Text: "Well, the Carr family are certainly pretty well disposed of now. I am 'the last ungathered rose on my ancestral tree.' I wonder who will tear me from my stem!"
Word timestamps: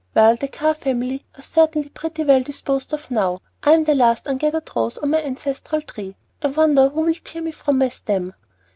"Well, 0.15 0.35
the 0.35 0.47
Carr 0.47 0.73
family 0.73 1.25
are 1.37 1.43
certainly 1.43 1.89
pretty 1.89 2.23
well 2.23 2.41
disposed 2.41 2.91
of 2.91 3.11
now. 3.11 3.39
I 3.61 3.73
am 3.73 3.83
'the 3.83 3.93
last 3.93 4.25
ungathered 4.25 4.71
rose 4.75 4.97
on 4.97 5.11
my 5.11 5.21
ancestral 5.21 5.83
tree.' 5.83 6.15
I 6.41 6.47
wonder 6.47 6.89
who 6.89 7.01
will 7.01 7.13
tear 7.13 7.43
me 7.43 7.51
from 7.51 7.77
my 7.77 7.89
stem!" 7.89 8.33